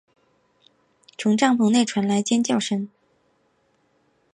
[1.15, 2.89] 从帐篷内传来尖叫声